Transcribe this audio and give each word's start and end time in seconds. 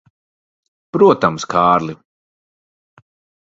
Protams, 0.97 1.45
Kārli. 1.53 1.97